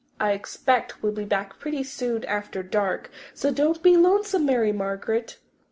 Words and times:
I 0.19 0.31
expect 0.31 1.03
we'll 1.03 1.11
be 1.11 1.25
back 1.25 1.59
pretty 1.59 1.83
soon 1.83 2.25
after 2.25 2.63
dark, 2.63 3.11
so 3.35 3.51
don't 3.53 3.83
be 3.83 3.95
lonesome, 3.97 4.47
Mary 4.47 4.71
Margaret." 4.71 5.37